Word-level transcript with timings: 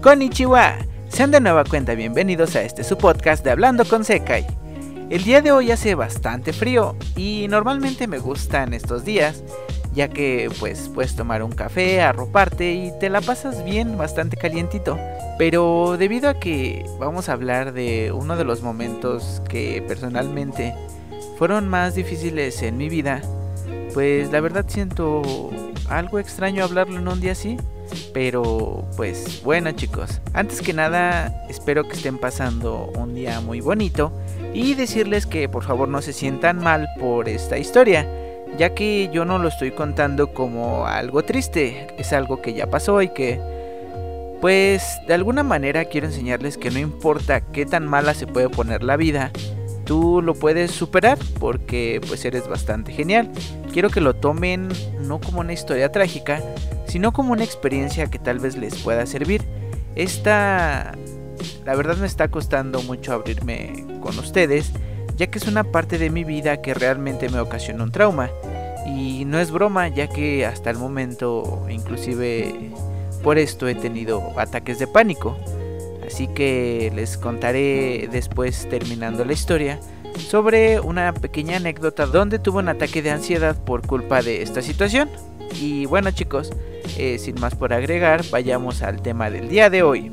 Konnichiwa, 0.00 0.76
sean 1.08 1.30
de 1.30 1.40
nueva 1.40 1.64
cuenta 1.64 1.94
bienvenidos 1.94 2.56
a 2.56 2.62
este 2.62 2.84
su 2.84 2.98
podcast 2.98 3.44
de 3.44 3.50
Hablando 3.50 3.84
con 3.84 4.04
Sekai. 4.04 4.46
El 5.10 5.24
día 5.24 5.42
de 5.42 5.52
hoy 5.52 5.70
hace 5.70 5.94
bastante 5.94 6.52
frío 6.52 6.96
y 7.16 7.46
normalmente 7.48 8.06
me 8.06 8.18
gustan 8.18 8.74
estos 8.74 9.04
días, 9.04 9.42
ya 9.92 10.08
que 10.08 10.50
pues 10.58 10.90
puedes 10.92 11.14
tomar 11.16 11.42
un 11.42 11.52
café, 11.52 12.02
arroparte 12.02 12.72
y 12.72 12.92
te 12.98 13.10
la 13.10 13.20
pasas 13.20 13.64
bien, 13.64 13.96
bastante 13.96 14.36
calientito. 14.36 14.98
Pero 15.38 15.96
debido 15.98 16.28
a 16.28 16.38
que 16.38 16.84
vamos 16.98 17.28
a 17.28 17.32
hablar 17.32 17.72
de 17.72 18.12
uno 18.12 18.36
de 18.36 18.44
los 18.44 18.62
momentos 18.62 19.42
que 19.48 19.82
personalmente 19.86 20.74
fueron 21.38 21.68
más 21.68 21.94
difíciles 21.94 22.62
en 22.62 22.76
mi 22.76 22.88
vida, 22.88 23.22
pues 23.92 24.30
la 24.32 24.40
verdad 24.40 24.64
siento 24.68 25.22
algo 25.88 26.18
extraño 26.18 26.64
hablarlo 26.64 26.98
en 26.98 27.08
un 27.08 27.20
día 27.20 27.32
así. 27.32 27.56
Pero 28.12 28.84
pues 28.96 29.42
bueno 29.44 29.72
chicos, 29.72 30.20
antes 30.32 30.62
que 30.62 30.72
nada 30.72 31.44
espero 31.48 31.86
que 31.86 31.94
estén 31.94 32.18
pasando 32.18 32.92
un 32.96 33.14
día 33.14 33.40
muy 33.40 33.60
bonito 33.60 34.12
y 34.52 34.74
decirles 34.74 35.26
que 35.26 35.48
por 35.48 35.64
favor 35.64 35.88
no 35.88 36.02
se 36.02 36.12
sientan 36.12 36.58
mal 36.58 36.88
por 36.98 37.28
esta 37.28 37.58
historia, 37.58 38.08
ya 38.56 38.74
que 38.74 39.10
yo 39.12 39.24
no 39.24 39.38
lo 39.38 39.48
estoy 39.48 39.72
contando 39.72 40.32
como 40.32 40.86
algo 40.86 41.24
triste, 41.24 41.88
es 41.98 42.12
algo 42.12 42.40
que 42.40 42.54
ya 42.54 42.68
pasó 42.68 43.02
y 43.02 43.08
que 43.08 43.40
pues 44.40 45.00
de 45.06 45.14
alguna 45.14 45.42
manera 45.42 45.86
quiero 45.86 46.06
enseñarles 46.06 46.58
que 46.58 46.70
no 46.70 46.78
importa 46.78 47.40
qué 47.40 47.64
tan 47.64 47.86
mala 47.86 48.14
se 48.14 48.26
puede 48.26 48.50
poner 48.50 48.82
la 48.82 48.96
vida, 48.96 49.32
tú 49.84 50.22
lo 50.22 50.34
puedes 50.34 50.70
superar 50.70 51.18
porque 51.38 52.00
pues 52.06 52.24
eres 52.24 52.48
bastante 52.48 52.92
genial. 52.92 53.30
Quiero 53.72 53.90
que 53.90 54.00
lo 54.00 54.14
tomen 54.14 54.68
no 55.00 55.20
como 55.20 55.40
una 55.40 55.52
historia 55.52 55.90
trágica, 55.92 56.42
sino 56.86 57.12
como 57.12 57.32
una 57.32 57.44
experiencia 57.44 58.06
que 58.06 58.18
tal 58.18 58.38
vez 58.38 58.56
les 58.56 58.76
pueda 58.76 59.06
servir. 59.06 59.42
Esta, 59.96 60.96
la 61.64 61.74
verdad 61.74 61.96
me 61.96 62.06
está 62.06 62.28
costando 62.28 62.82
mucho 62.82 63.12
abrirme 63.12 63.84
con 64.00 64.18
ustedes, 64.18 64.72
ya 65.16 65.28
que 65.28 65.38
es 65.38 65.46
una 65.46 65.64
parte 65.64 65.98
de 65.98 66.10
mi 66.10 66.24
vida 66.24 66.60
que 66.60 66.74
realmente 66.74 67.28
me 67.28 67.40
ocasionó 67.40 67.84
un 67.84 67.92
trauma. 67.92 68.30
Y 68.86 69.24
no 69.24 69.40
es 69.40 69.50
broma, 69.50 69.88
ya 69.88 70.08
que 70.08 70.44
hasta 70.44 70.70
el 70.70 70.76
momento, 70.76 71.66
inclusive 71.70 72.70
por 73.22 73.38
esto 73.38 73.66
he 73.66 73.74
tenido 73.74 74.38
ataques 74.38 74.78
de 74.78 74.86
pánico. 74.86 75.36
Así 76.14 76.28
que 76.28 76.92
les 76.94 77.18
contaré 77.18 78.08
después 78.08 78.68
terminando 78.68 79.24
la 79.24 79.32
historia 79.32 79.80
sobre 80.16 80.78
una 80.78 81.12
pequeña 81.12 81.56
anécdota 81.56 82.06
donde 82.06 82.38
tuve 82.38 82.60
un 82.60 82.68
ataque 82.68 83.02
de 83.02 83.10
ansiedad 83.10 83.56
por 83.56 83.84
culpa 83.84 84.22
de 84.22 84.40
esta 84.40 84.62
situación. 84.62 85.10
Y 85.60 85.86
bueno 85.86 86.12
chicos, 86.12 86.52
eh, 86.98 87.18
sin 87.18 87.40
más 87.40 87.56
por 87.56 87.72
agregar, 87.72 88.22
vayamos 88.30 88.82
al 88.82 89.02
tema 89.02 89.28
del 89.28 89.48
día 89.48 89.70
de 89.70 89.82
hoy. 89.82 90.12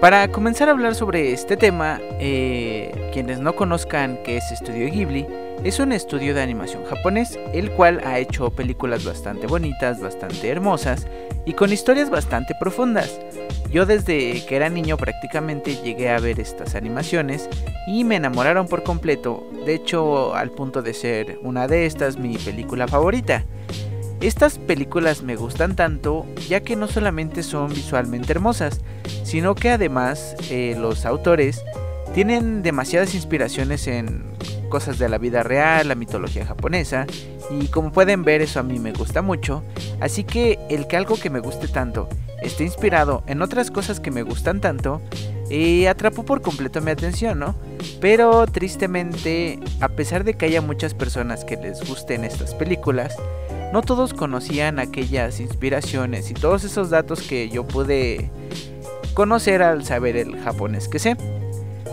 Para 0.00 0.30
comenzar 0.30 0.68
a 0.68 0.70
hablar 0.70 0.94
sobre 0.94 1.32
este 1.32 1.56
tema, 1.56 1.98
eh, 2.20 3.10
quienes 3.12 3.40
no 3.40 3.56
conozcan 3.56 4.20
qué 4.22 4.36
es 4.36 4.52
Estudio 4.52 4.88
Ghibli, 4.88 5.26
es 5.64 5.78
un 5.80 5.92
estudio 5.92 6.34
de 6.34 6.42
animación 6.42 6.84
japonés, 6.84 7.38
el 7.52 7.70
cual 7.70 8.00
ha 8.04 8.18
hecho 8.18 8.50
películas 8.50 9.04
bastante 9.04 9.46
bonitas, 9.46 10.00
bastante 10.00 10.48
hermosas 10.48 11.06
y 11.44 11.54
con 11.54 11.72
historias 11.72 12.10
bastante 12.10 12.54
profundas. 12.58 13.18
Yo 13.70 13.84
desde 13.84 14.44
que 14.46 14.56
era 14.56 14.68
niño 14.68 14.96
prácticamente 14.96 15.76
llegué 15.82 16.10
a 16.10 16.20
ver 16.20 16.40
estas 16.40 16.74
animaciones 16.74 17.48
y 17.86 18.04
me 18.04 18.16
enamoraron 18.16 18.68
por 18.68 18.82
completo, 18.82 19.46
de 19.64 19.74
hecho 19.74 20.34
al 20.34 20.50
punto 20.50 20.82
de 20.82 20.94
ser 20.94 21.38
una 21.42 21.66
de 21.66 21.86
estas 21.86 22.16
mi 22.16 22.36
película 22.38 22.86
favorita. 22.86 23.44
Estas 24.20 24.58
películas 24.58 25.22
me 25.22 25.36
gustan 25.36 25.76
tanto 25.76 26.26
ya 26.48 26.60
que 26.60 26.74
no 26.74 26.88
solamente 26.88 27.42
son 27.42 27.68
visualmente 27.68 28.32
hermosas, 28.32 28.80
sino 29.24 29.54
que 29.54 29.70
además 29.70 30.36
eh, 30.50 30.74
los 30.78 31.04
autores 31.04 31.62
tienen 32.14 32.62
demasiadas 32.62 33.14
inspiraciones 33.14 33.86
en 33.88 34.24
cosas 34.68 34.98
de 34.98 35.08
la 35.08 35.18
vida 35.18 35.42
real, 35.42 35.88
la 35.88 35.94
mitología 35.94 36.46
japonesa, 36.46 37.06
y 37.50 37.68
como 37.68 37.92
pueden 37.92 38.24
ver 38.24 38.42
eso 38.42 38.60
a 38.60 38.62
mí 38.62 38.78
me 38.78 38.92
gusta 38.92 39.22
mucho, 39.22 39.62
así 40.00 40.24
que 40.24 40.58
el 40.68 40.86
que 40.86 40.96
algo 40.96 41.16
que 41.16 41.30
me 41.30 41.40
guste 41.40 41.68
tanto 41.68 42.08
esté 42.42 42.64
inspirado 42.64 43.22
en 43.26 43.42
otras 43.42 43.70
cosas 43.70 44.00
que 44.00 44.10
me 44.10 44.22
gustan 44.22 44.60
tanto, 44.60 45.00
eh, 45.48 45.88
atrapó 45.88 46.24
por 46.24 46.42
completo 46.42 46.80
mi 46.80 46.90
atención, 46.90 47.38
¿no? 47.38 47.54
Pero 48.00 48.46
tristemente, 48.46 49.60
a 49.80 49.88
pesar 49.88 50.24
de 50.24 50.34
que 50.34 50.46
haya 50.46 50.60
muchas 50.60 50.92
personas 50.94 51.44
que 51.44 51.56
les 51.56 51.86
gusten 51.88 52.24
estas 52.24 52.54
películas, 52.54 53.16
no 53.72 53.82
todos 53.82 54.12
conocían 54.12 54.78
aquellas 54.78 55.40
inspiraciones 55.40 56.30
y 56.30 56.34
todos 56.34 56.64
esos 56.64 56.90
datos 56.90 57.22
que 57.22 57.48
yo 57.48 57.66
pude 57.66 58.30
conocer 59.14 59.62
al 59.62 59.84
saber 59.84 60.16
el 60.16 60.40
japonés 60.40 60.88
que 60.88 60.98
sé. 60.98 61.16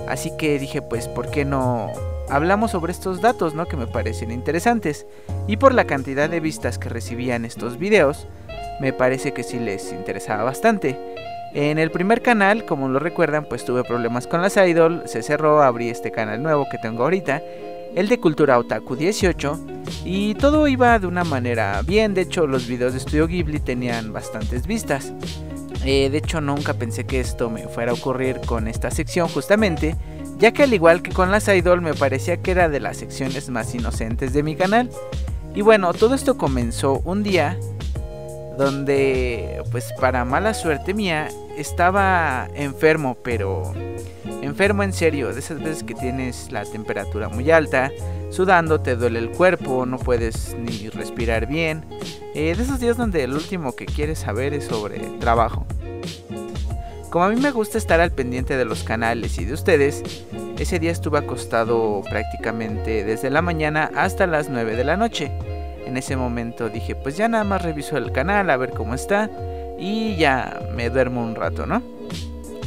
Así 0.08 0.32
que 0.38 0.60
dije, 0.60 0.82
pues, 0.82 1.08
¿por 1.08 1.30
qué 1.32 1.46
no 1.46 1.92
hablamos 2.30 2.72
sobre 2.72 2.92
estos 2.92 3.22
datos, 3.22 3.54
¿no? 3.54 3.66
Que 3.66 3.78
me 3.78 3.88
parecen 3.88 4.32
interesantes. 4.32 5.06
Y 5.48 5.58
por 5.58 5.74
la 5.74 5.86
cantidad 5.86 6.30
de 6.30 6.40
vistas 6.40 6.78
que 6.78 6.90
recibían 6.90 7.46
estos 7.46 7.78
videos, 7.78 8.28
me 8.80 8.94
parece 8.94 9.34
que 9.34 9.44
sí 9.44 9.60
les 9.60 9.92
interesaba 9.92 10.44
bastante. 10.44 10.98
En 11.54 11.78
el 11.78 11.92
primer 11.92 12.22
canal, 12.24 12.66
como 12.66 12.90
lo 12.90 12.98
recuerdan, 12.98 13.46
pues 13.48 13.64
tuve 13.64 13.84
problemas 13.84 14.26
con 14.26 14.42
las 14.42 14.58
idol, 14.58 15.04
se 15.06 15.22
cerró, 15.22 15.62
abrí 15.62 15.90
este 15.90 16.12
canal 16.12 16.42
nuevo 16.42 16.66
que 16.70 16.80
tengo 16.80 17.04
ahorita, 17.04 17.44
el 17.96 18.10
de 18.10 18.20
Cultura 18.20 18.58
Otaku 18.58 18.96
18, 18.96 19.60
y 20.04 20.34
todo 20.34 20.68
iba 20.68 20.98
de 20.98 21.06
una 21.06 21.24
manera 21.24 21.80
bien, 21.84 22.16
de 22.16 22.22
hecho 22.22 22.48
los 22.48 22.68
videos 22.68 22.94
de 22.94 23.00
Studio 23.00 23.28
Ghibli 23.28 23.60
tenían 23.60 24.12
bastantes 24.12 24.66
vistas. 24.66 25.14
Eh, 25.86 26.10
de 26.10 26.18
hecho 26.18 26.42
nunca 26.42 26.74
pensé 26.74 27.06
que 27.06 27.20
esto 27.20 27.52
me 27.52 27.68
fuera 27.68 27.92
a 27.92 27.96
ocurrir 27.96 28.40
con 28.46 28.68
esta 28.68 28.90
sección 28.90 29.28
justamente, 29.28 29.96
ya 30.38 30.52
que 30.52 30.64
al 30.64 30.74
igual 30.74 31.02
que 31.02 31.12
con 31.12 31.32
las 31.32 31.48
idol 31.48 31.82
me 31.82 31.94
parecía 31.94 32.42
que 32.42 32.52
era 32.52 32.70
de 32.70 32.80
las 32.80 32.98
secciones 32.98 33.50
más 33.50 33.74
inocentes 33.74 34.34
de 34.34 34.44
mi 34.44 34.56
canal. 34.56 34.90
Y 35.56 35.62
bueno, 35.62 35.94
todo 35.94 36.16
esto 36.16 36.38
comenzó 36.38 37.02
un 37.06 37.24
día 37.24 37.58
donde 38.58 39.64
pues 39.72 39.92
para 40.00 40.26
mala 40.26 40.54
suerte 40.54 40.94
mía 40.94 41.30
estaba 41.58 42.48
enfermo, 42.56 43.18
pero 43.24 43.74
enfermo 44.42 44.84
en 44.84 44.94
serio, 44.94 45.34
de 45.34 45.40
esas 45.40 45.60
veces 45.60 45.84
que 45.84 45.94
tienes 45.94 46.52
la 46.52 46.66
temperatura 46.66 47.30
muy 47.30 47.50
alta, 47.52 47.92
sudando, 48.30 48.82
te 48.82 48.96
duele 48.96 49.20
el 49.20 49.32
cuerpo, 49.32 49.86
no 49.86 49.98
puedes 49.98 50.56
ni 50.56 50.90
respirar 50.90 51.48
bien, 51.48 51.86
eh, 52.36 52.56
de 52.56 52.64
esos 52.64 52.80
días 52.80 52.98
donde 52.98 53.24
el 53.24 53.34
último 53.34 53.76
que 53.76 53.86
quieres 53.86 54.20
saber 54.20 54.54
es 54.54 54.66
sobre 54.66 55.00
trabajo. 55.20 55.66
Como 57.14 57.26
a 57.26 57.30
mí 57.30 57.40
me 57.40 57.52
gusta 57.52 57.78
estar 57.78 58.02
al 58.02 58.12
pendiente 58.12 58.58
de 58.58 58.66
los 58.66 58.84
canales 58.84 59.38
y 59.38 59.46
de 59.46 59.54
ustedes, 59.54 60.02
ese 60.58 60.80
día 60.80 60.90
estuve 60.90 61.20
acostado 61.20 62.02
prácticamente 62.10 63.04
desde 63.04 63.30
la 63.30 63.44
mañana 63.44 63.92
hasta 63.96 64.26
las 64.26 64.50
9 64.50 64.76
de 64.76 64.84
la 64.84 64.98
noche. 64.98 65.32
En 65.86 65.96
ese 65.96 66.16
momento 66.16 66.70
dije, 66.70 66.96
pues 66.96 67.16
ya 67.16 67.28
nada 67.28 67.44
más 67.44 67.62
reviso 67.62 67.98
el 67.98 68.12
canal 68.12 68.50
a 68.50 68.58
ver 68.58 68.72
cómo 68.72 68.96
está 68.96 69.30
y 69.78 70.16
ya 70.16 70.60
me 70.76 70.90
duermo 70.90 71.24
un 71.24 71.36
rato, 71.36 71.68
¿no? 71.68 71.84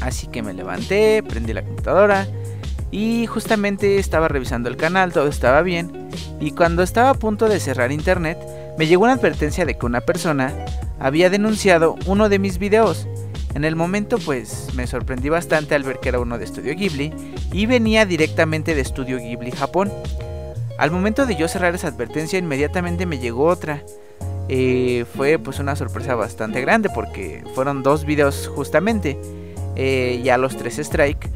Así 0.01 0.29
que 0.29 0.45
me 0.45 0.55
levanté, 0.55 1.25
prendí 1.25 1.53
la 1.53 1.65
computadora 1.65 2.29
y 2.93 3.27
justamente 3.27 3.99
estaba 3.99 4.29
revisando 4.29 4.69
el 4.69 4.77
canal, 4.77 5.13
todo 5.13 5.27
estaba 5.27 5.63
bien. 5.63 6.09
Y 6.39 6.53
cuando 6.53 6.85
estaba 6.85 7.11
a 7.11 7.15
punto 7.15 7.49
de 7.49 7.59
cerrar 7.59 7.91
internet, 7.91 8.39
me 8.79 8.87
llegó 8.87 9.03
una 9.03 9.15
advertencia 9.15 9.67
de 9.67 9.77
que 9.77 9.87
una 9.87 10.03
persona 10.03 10.55
había 11.01 11.31
denunciado 11.31 11.97
uno 12.07 12.29
de 12.29 12.39
mis 12.39 12.59
videos. 12.59 13.09
En 13.55 13.65
el 13.65 13.77
momento 13.77 14.19
pues 14.19 14.69
me 14.75 14.87
sorprendí 14.87 15.29
bastante 15.29 15.75
al 15.75 15.83
ver 15.83 15.99
que 16.01 16.11
era 16.11 16.21
uno 16.21 16.39
de 16.39 16.47
Studio 16.47 16.75
Ghibli 16.75 17.13
y 17.53 17.67
venía 17.67 18.05
directamente 18.05 18.75
de 18.75 18.85
Studio 18.85 19.19
Ghibli 19.19 19.51
Japón. 19.51 19.91
Al 20.79 20.91
momento 20.91 21.25
de 21.25 21.37
yo 21.37 21.49
cerrar 21.49 21.75
esa 21.75 21.89
advertencia 21.89 22.39
inmediatamente 22.39 23.07
me 23.07 23.19
llegó 23.19 23.47
otra. 23.47 23.83
Eh, 24.49 25.05
fue 25.17 25.39
pues 25.39 25.59
una 25.59 25.75
sorpresa 25.75 26.15
bastante 26.15 26.61
grande 26.61 26.89
porque 26.95 27.43
fueron 27.55 27.83
dos 27.83 28.05
videos 28.05 28.47
justamente. 28.55 29.19
Eh, 29.75 30.21
ya 30.23 30.39
los 30.39 30.57
tres 30.57 30.79
strike. 30.79 31.31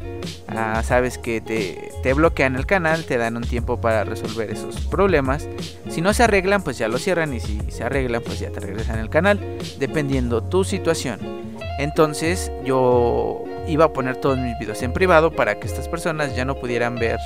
Ah, 0.47 0.83
sabes 0.83 1.17
que 1.17 1.41
te, 1.41 1.91
te, 2.03 2.13
bloquean 2.13 2.55
el 2.55 2.65
canal, 2.65 3.05
te 3.05 3.17
dan 3.17 3.37
un 3.37 3.43
tiempo 3.43 3.79
para 3.79 4.03
resolver 4.03 4.51
esos 4.51 4.81
problemas. 4.87 5.47
Si 5.89 6.01
no 6.01 6.13
se 6.13 6.23
arreglan, 6.23 6.63
pues 6.63 6.77
ya 6.77 6.87
lo 6.87 6.97
cierran 6.97 7.33
y 7.33 7.39
si 7.39 7.59
se 7.69 7.83
arreglan, 7.83 8.21
pues 8.21 8.39
ya 8.39 8.51
te 8.51 8.59
regresan 8.59 8.99
el 8.99 9.09
canal, 9.09 9.39
dependiendo 9.79 10.43
tu 10.43 10.63
situación. 10.63 11.50
Entonces 11.81 12.51
yo 12.63 13.43
iba 13.67 13.85
a 13.85 13.93
poner 13.93 14.15
todos 14.17 14.37
mis 14.37 14.57
videos 14.59 14.83
en 14.83 14.93
privado 14.93 15.31
para 15.31 15.59
que 15.59 15.65
estas 15.65 15.89
personas 15.89 16.35
ya 16.35 16.45
no 16.45 16.53
pudieran 16.53 16.95
ver 16.95 17.17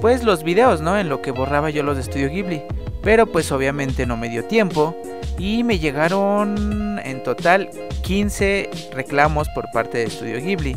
pues 0.00 0.24
los 0.24 0.42
videos, 0.42 0.80
¿no? 0.80 0.98
En 0.98 1.10
lo 1.10 1.20
que 1.20 1.32
borraba 1.32 1.68
yo 1.68 1.82
los 1.82 1.98
de 1.98 2.02
Studio 2.02 2.30
Ghibli. 2.30 2.62
Pero 3.02 3.26
pues 3.26 3.52
obviamente 3.52 4.06
no 4.06 4.16
me 4.16 4.30
dio 4.30 4.44
tiempo 4.46 4.96
y 5.38 5.64
me 5.64 5.78
llegaron 5.78 6.98
en 7.04 7.22
total 7.22 7.68
15 8.00 8.70
reclamos 8.94 9.50
por 9.50 9.70
parte 9.70 9.98
de 9.98 10.08
Studio 10.08 10.40
Ghibli. 10.40 10.74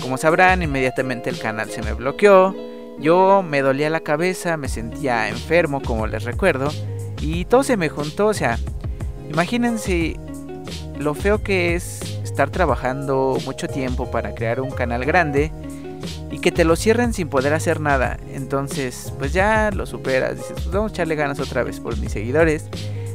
Como 0.00 0.16
sabrán, 0.16 0.62
inmediatamente 0.62 1.28
el 1.28 1.38
canal 1.38 1.68
se 1.68 1.82
me 1.82 1.92
bloqueó. 1.92 2.56
Yo 2.98 3.44
me 3.46 3.60
dolía 3.60 3.90
la 3.90 4.00
cabeza, 4.00 4.56
me 4.56 4.68
sentía 4.68 5.28
enfermo, 5.28 5.82
como 5.82 6.06
les 6.06 6.24
recuerdo, 6.24 6.70
y 7.20 7.44
todo 7.44 7.62
se 7.62 7.76
me 7.76 7.90
juntó, 7.90 8.28
o 8.28 8.34
sea, 8.34 8.58
imagínense 9.30 10.18
lo 10.98 11.14
feo 11.14 11.42
que 11.42 11.74
es 11.74 12.00
estar 12.22 12.50
trabajando 12.50 13.38
mucho 13.44 13.68
tiempo 13.68 14.10
para 14.10 14.34
crear 14.34 14.60
un 14.60 14.70
canal 14.70 15.04
grande 15.04 15.52
y 16.30 16.38
que 16.40 16.52
te 16.52 16.64
lo 16.64 16.76
cierren 16.76 17.12
sin 17.12 17.28
poder 17.28 17.54
hacer 17.54 17.80
nada. 17.80 18.18
Entonces, 18.32 19.12
pues 19.18 19.32
ya 19.32 19.70
lo 19.72 19.86
superas, 19.86 20.36
dices, 20.36 20.52
pues 20.52 20.70
vamos 20.70 20.92
a 20.92 20.94
echarle 20.94 21.14
ganas 21.14 21.40
otra 21.40 21.62
vez 21.62 21.80
por 21.80 21.96
mis 21.98 22.12
seguidores. 22.12 22.66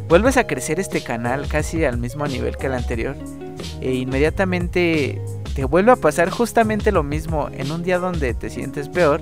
Vuelves 0.07 0.37
a 0.37 0.45
crecer 0.45 0.79
este 0.79 1.01
canal 1.01 1.47
casi 1.47 1.85
al 1.85 1.97
mismo 1.97 2.27
nivel 2.27 2.57
que 2.57 2.67
el 2.67 2.73
anterior 2.73 3.15
e 3.81 3.93
inmediatamente 3.93 5.21
te 5.55 5.65
vuelve 5.65 5.91
a 5.91 5.95
pasar 5.95 6.29
justamente 6.29 6.91
lo 6.91 7.03
mismo 7.03 7.49
en 7.53 7.71
un 7.71 7.83
día 7.83 7.99
donde 7.99 8.33
te 8.33 8.49
sientes 8.49 8.89
peor. 8.89 9.21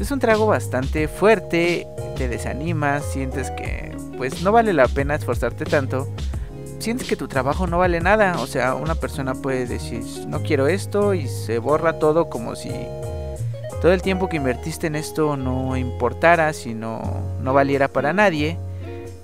Es 0.00 0.10
un 0.10 0.18
trago 0.18 0.46
bastante 0.46 1.08
fuerte, 1.08 1.86
te 2.16 2.28
desanimas, 2.28 3.04
sientes 3.04 3.50
que 3.52 3.96
pues 4.16 4.42
no 4.42 4.52
vale 4.52 4.72
la 4.72 4.88
pena 4.88 5.14
esforzarte 5.14 5.64
tanto. 5.64 6.08
Sientes 6.84 7.08
que 7.08 7.16
tu 7.16 7.28
trabajo 7.28 7.66
no 7.66 7.78
vale 7.78 7.98
nada, 8.02 8.38
o 8.42 8.46
sea, 8.46 8.74
una 8.74 8.94
persona 8.94 9.32
puede 9.32 9.66
decir, 9.66 10.02
no 10.28 10.42
quiero 10.42 10.66
esto 10.66 11.14
y 11.14 11.28
se 11.28 11.58
borra 11.58 11.98
todo 11.98 12.28
como 12.28 12.54
si 12.56 12.68
todo 13.80 13.94
el 13.94 14.02
tiempo 14.02 14.28
que 14.28 14.36
invertiste 14.36 14.88
en 14.88 14.94
esto 14.94 15.34
no 15.38 15.78
importara, 15.78 16.52
si 16.52 16.74
no, 16.74 17.00
no 17.40 17.54
valiera 17.54 17.88
para 17.88 18.12
nadie. 18.12 18.58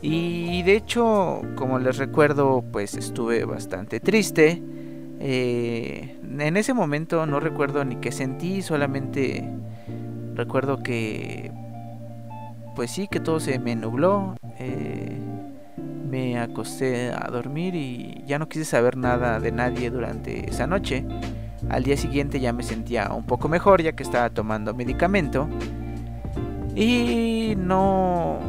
Y 0.00 0.62
de 0.62 0.74
hecho, 0.74 1.42
como 1.54 1.78
les 1.78 1.98
recuerdo, 1.98 2.64
pues 2.72 2.94
estuve 2.94 3.44
bastante 3.44 4.00
triste. 4.00 4.62
Eh, 5.20 6.16
en 6.22 6.56
ese 6.56 6.72
momento 6.72 7.26
no 7.26 7.40
recuerdo 7.40 7.84
ni 7.84 7.96
qué 7.96 8.10
sentí, 8.10 8.62
solamente 8.62 9.46
recuerdo 10.34 10.82
que, 10.82 11.52
pues 12.74 12.90
sí, 12.90 13.06
que 13.06 13.20
todo 13.20 13.38
se 13.38 13.58
me 13.58 13.76
nubló. 13.76 14.34
Eh, 14.58 14.89
me 16.10 16.38
acosté 16.38 17.12
a 17.12 17.28
dormir 17.30 17.74
y 17.74 18.24
ya 18.26 18.38
no 18.38 18.48
quise 18.48 18.64
saber 18.64 18.96
nada 18.96 19.38
de 19.40 19.52
nadie 19.52 19.90
durante 19.90 20.50
esa 20.50 20.66
noche. 20.66 21.04
Al 21.68 21.84
día 21.84 21.96
siguiente 21.96 22.40
ya 22.40 22.52
me 22.52 22.62
sentía 22.62 23.12
un 23.12 23.24
poco 23.24 23.48
mejor 23.48 23.82
ya 23.82 23.92
que 23.92 24.02
estaba 24.02 24.30
tomando 24.30 24.74
medicamento. 24.74 25.48
Y 26.74 27.54
no 27.56 28.40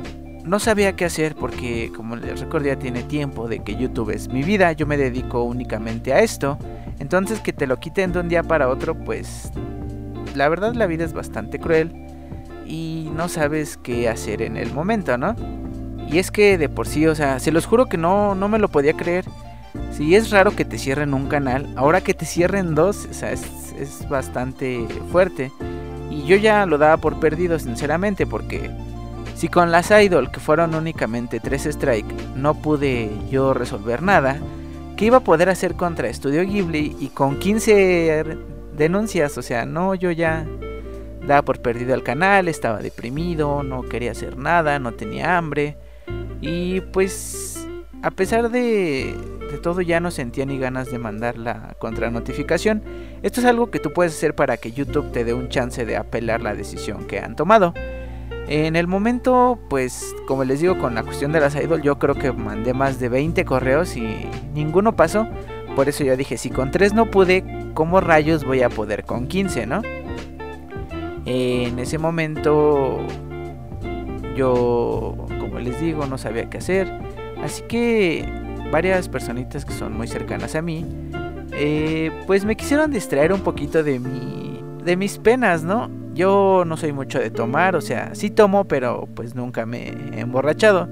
no 0.44 0.60
sabía 0.60 0.96
qué 0.96 1.06
hacer 1.06 1.36
porque, 1.36 1.92
como 1.96 2.16
les 2.16 2.40
recuerdo, 2.40 2.68
ya 2.68 2.80
tiene 2.80 3.04
tiempo 3.04 3.48
de 3.48 3.60
que 3.60 3.75
YouTube 3.75 4.10
es 4.10 4.30
mi 4.30 4.44
vida. 4.44 4.72
Yo 4.72 4.88
me 4.88 4.98
dedico 4.98 5.44
únicamente 5.44 6.13
a 6.13 6.22
esto. 6.22 6.58
Entonces, 7.00 7.40
que 7.40 7.54
te 7.54 7.68
lo 7.68 7.80
quiten 7.80 8.12
de 8.12 8.19
un 8.19 8.30
día 8.30 8.44
para 8.44 8.68
otro, 8.69 8.96
pues 8.96 9.52
la 10.36 10.50
verdad 10.50 10.74
la 10.74 10.88
vida 10.88 11.04
es 11.04 11.13
bastante 11.13 11.60
cruel 11.60 11.92
y 12.66 13.10
no 13.16 13.28
sabes 13.28 13.78
qué 13.78 14.08
hacer 14.08 14.42
en 14.42 14.58
el 14.58 14.74
momento, 14.74 15.18
¿no? 15.18 15.36
Y 16.12 16.19
es 16.19 16.30
que 16.30 16.58
de 16.58 16.68
por 16.68 16.88
sí, 16.88 17.08
o 17.08 17.16
sea, 17.16 17.40
se 17.40 17.52
los 17.52 17.66
juro 17.66 17.86
que 17.86 17.98
no, 17.98 18.36
no 18.36 18.50
me 18.50 18.60
lo 18.60 18.68
podía 18.68 18.94
creer. 18.94 19.25
Si 19.92 20.16
es 20.16 20.30
raro 20.30 20.52
que 20.52 20.66
te 20.66 20.78
cierren 20.78 21.13
un 21.13 21.28
canal, 21.28 21.72
ahora 21.78 22.02
que 22.02 22.13
te 22.13 22.25
cierren 22.25 22.75
dos, 22.75 23.08
o 23.10 23.13
sea, 23.13 23.31
es, 23.31 23.44
es 23.80 24.08
bastante 24.10 24.86
fuerte. 25.12 25.52
Y 26.10 26.25
yo 26.25 26.36
ya 26.36 26.66
lo 26.66 26.78
daba 26.78 26.98
por 26.98 27.19
perdido, 27.19 27.58
sinceramente, 27.58 28.28
porque 28.28 28.69
si 29.36 29.48
con 29.48 29.72
las 29.72 29.90
Idol, 29.90 30.30
que 30.30 30.40
fueron 30.40 30.75
únicamente 30.75 31.40
3 31.40 31.66
strike, 31.66 32.36
no 32.36 32.54
pude 32.54 33.10
yo 33.31 33.54
resolver 33.54 34.04
nada, 34.04 34.38
¿qué 34.98 35.06
iba 35.06 35.18
a 35.18 35.24
poder 35.24 35.50
hacer 35.50 35.75
contra 35.75 36.13
Studio 36.13 36.44
Ghibli 36.44 36.96
y 37.00 37.08
con 37.08 37.40
15 37.40 38.38
denuncias? 38.78 39.38
O 39.38 39.42
sea, 39.42 39.66
no, 39.66 39.96
yo 39.96 40.12
ya 40.12 40.46
daba 41.25 41.42
por 41.42 41.60
perdido 41.62 41.96
el 41.96 42.04
canal, 42.04 42.50
estaba 42.50 42.80
deprimido, 42.80 43.63
no 43.63 43.81
quería 43.81 44.12
hacer 44.12 44.38
nada, 44.38 44.78
no 44.78 44.92
tenía 44.92 45.38
hambre. 45.38 45.78
Y 46.42 46.82
pues, 46.82 47.68
a 48.02 48.12
pesar 48.12 48.50
de, 48.50 49.16
de 49.52 49.58
todo, 49.60 49.82
ya 49.82 50.00
no 50.00 50.12
sentía 50.12 50.46
ni 50.46 50.58
ganas 50.58 50.92
de 50.92 50.98
mandar 50.98 51.38
la 51.38 51.76
contranotificación. 51.80 52.84
Esto 53.22 53.42
es 53.42 53.46
algo 53.46 53.70
que 53.70 53.80
tú 53.80 53.94
puedes 53.94 54.14
hacer 54.14 54.36
para 54.36 54.58
que 54.58 54.72
YouTube 54.72 55.12
te 55.12 55.24
dé 55.24 55.34
un 55.34 55.50
chance 55.50 55.86
de 55.86 55.96
apelar 55.96 56.42
la 56.42 56.56
decisión 56.56 57.06
que 57.06 57.20
han 57.20 57.36
tomado. 57.36 57.74
En 58.48 58.76
el 58.76 58.88
momento, 58.88 59.60
pues 59.70 60.14
como 60.28 60.44
les 60.44 60.60
digo 60.60 60.78
con 60.78 60.96
la 60.96 61.04
cuestión 61.04 61.32
de 61.32 61.40
las 61.40 61.56
idol, 61.56 61.82
yo 61.82 62.00
creo 62.00 62.16
que 62.16 62.32
mandé 62.32 62.74
más 62.74 63.00
de 63.00 63.08
20 63.08 63.46
correos 63.46 63.96
y 63.96 64.28
ninguno 64.54 64.96
pasó. 64.96 65.28
Por 65.76 65.88
eso 65.88 66.04
yo 66.04 66.18
dije, 66.18 66.38
si 66.38 66.50
con 66.50 66.70
3 66.70 66.94
no 66.94 67.10
pude, 67.10 67.46
¿cómo 67.74 68.02
rayos 68.02 68.44
voy 68.44 68.62
a 68.62 68.70
poder 68.70 69.06
con 69.06 69.28
15, 69.28 69.68
no? 69.68 69.82
En 71.26 71.80
ese 71.80 71.98
momento 71.98 73.00
yo, 74.36 75.16
como 75.51 75.59
les 75.59 75.81
digo, 75.81 76.06
no 76.06 76.18
sabía 76.18 76.50
qué 76.50 76.59
hacer. 76.59 76.89
Así 77.44 77.62
que 77.63 78.25
varias 78.71 79.09
personitas 79.09 79.65
que 79.65 79.74
son 79.74 79.98
muy 79.98 80.07
cercanas 80.07 80.56
a 80.56 80.62
mí, 80.62 80.86
eh, 81.51 82.09
pues 82.25 82.45
me 82.45 82.56
quisieron 82.56 82.89
distraer 82.89 83.33
un 83.33 83.42
poquito 83.42 83.83
de 83.83 84.00
mi, 84.00 84.63
de 84.81 84.95
mis 84.95 85.18
penas, 85.18 85.65
¿no? 85.65 85.92
Yo 86.13 86.63
no 86.65 86.77
soy 86.77 86.94
mucho 86.94 87.19
de 87.19 87.31
tomar, 87.31 87.75
o 87.75 87.81
sea, 87.81 88.15
sí 88.15 88.30
tomo, 88.30 88.63
pero 88.63 89.09
pues 89.13 89.36
nunca 89.36 89.65
me 89.65 89.89
he 89.89 90.21
emborrachado. 90.21 90.88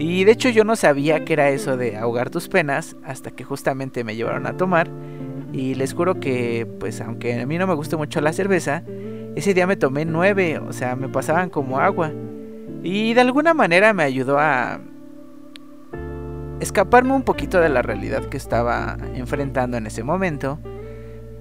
Y 0.00 0.24
de 0.24 0.32
hecho 0.32 0.48
yo 0.48 0.64
no 0.64 0.74
sabía 0.74 1.24
que 1.24 1.34
era 1.34 1.50
eso 1.50 1.76
de 1.76 1.96
ahogar 1.96 2.28
tus 2.30 2.48
penas 2.48 2.96
hasta 3.04 3.30
que 3.30 3.44
justamente 3.44 4.02
me 4.02 4.16
llevaron 4.16 4.48
a 4.48 4.56
tomar. 4.56 4.90
Y 5.52 5.76
les 5.76 5.94
juro 5.94 6.18
que, 6.18 6.66
pues 6.80 7.00
aunque 7.00 7.40
a 7.40 7.46
mí 7.46 7.56
no 7.56 7.68
me 7.68 7.74
gusta 7.74 7.96
mucho 7.96 8.20
la 8.20 8.32
cerveza, 8.32 8.82
ese 9.36 9.54
día 9.54 9.68
me 9.68 9.76
tomé 9.76 10.04
nueve, 10.06 10.58
o 10.58 10.72
sea, 10.72 10.96
me 10.96 11.08
pasaban 11.08 11.50
como 11.50 11.78
agua. 11.78 12.10
Y 12.82 13.14
de 13.14 13.20
alguna 13.20 13.54
manera 13.54 13.92
me 13.92 14.02
ayudó 14.02 14.38
a 14.38 14.80
escaparme 16.60 17.12
un 17.12 17.22
poquito 17.22 17.60
de 17.60 17.68
la 17.68 17.82
realidad 17.82 18.24
que 18.26 18.36
estaba 18.36 18.96
enfrentando 19.14 19.76
en 19.76 19.86
ese 19.86 20.02
momento 20.02 20.58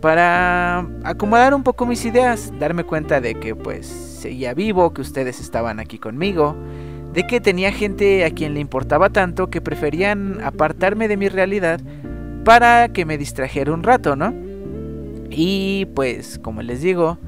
para 0.02 0.80
acomodar 1.04 1.54
un 1.54 1.64
poco 1.64 1.86
mis 1.86 2.04
ideas, 2.06 2.52
darme 2.60 2.84
cuenta 2.84 3.22
de 3.22 3.36
que 3.36 3.56
pues 3.56 3.86
seguía 3.86 4.54
vivo, 4.54 4.94
que 4.94 5.02
ustedes 5.02 5.40
estaban 5.40 5.80
aquí 5.80 6.00
conmigo, 6.00 6.56
de 7.14 7.28
que 7.28 7.40
tenía 7.40 7.72
gente 7.72 8.26
a 8.26 8.32
quien 8.32 8.56
le 8.56 8.60
importaba 8.60 9.10
tanto 9.10 9.50
que 9.50 9.62
preferían 9.62 10.40
apartarme 10.44 11.08
de 11.08 11.18
mi 11.18 11.30
realidad 11.30 11.80
para 12.44 12.90
que 12.90 13.06
me 13.06 13.18
distrajera 13.18 13.72
un 13.72 13.84
rato, 13.84 14.16
¿no? 14.16 14.34
Y 15.30 15.86
pues, 15.94 16.40
como 16.40 16.62
les 16.64 16.82
digo, 16.82 17.20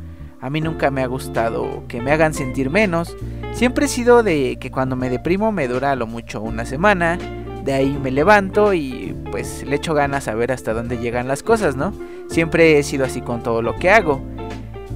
a 0.43 0.49
mí 0.49 0.59
nunca 0.59 0.91
me 0.91 1.01
ha 1.01 1.07
gustado 1.07 1.85
que 1.87 2.01
me 2.01 2.11
hagan 2.11 2.33
sentir 2.33 2.69
menos. 2.69 3.15
Siempre 3.53 3.85
he 3.85 3.87
sido 3.87 4.23
de 4.23 4.57
que 4.59 4.71
cuando 4.71 4.97
me 4.97 5.09
deprimo 5.09 5.53
me 5.53 5.69
dura 5.69 5.95
lo 5.95 6.05
mucho 6.05 6.41
una 6.41 6.65
semana. 6.65 7.17
De 7.63 7.71
ahí 7.71 7.97
me 8.03 8.11
levanto 8.11 8.73
y 8.73 9.15
pues 9.31 9.65
le 9.65 9.77
echo 9.77 9.93
ganas 9.93 10.27
a 10.27 10.35
ver 10.35 10.51
hasta 10.51 10.73
dónde 10.73 10.97
llegan 10.97 11.29
las 11.29 11.43
cosas, 11.43 11.77
¿no? 11.77 11.93
Siempre 12.27 12.77
he 12.77 12.83
sido 12.83 13.05
así 13.05 13.21
con 13.21 13.41
todo 13.41 13.61
lo 13.61 13.77
que 13.77 13.89
hago. 13.89 14.21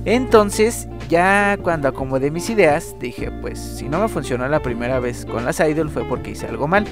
Entonces, 0.03 0.89
ya 1.07 1.57
cuando 1.63 1.87
acomodé 1.87 2.29
mis 2.29 2.49
ideas, 2.49 2.97
dije, 2.99 3.31
pues 3.31 3.57
si 3.57 3.87
no 3.87 4.01
me 4.01 4.09
funcionó 4.09 4.49
la 4.49 4.61
primera 4.61 4.99
vez 4.99 5.25
con 5.25 5.45
las 5.45 5.61
idol 5.61 5.89
fue 5.89 6.03
porque 6.03 6.31
hice 6.31 6.47
algo 6.47 6.67
mal. 6.67 6.85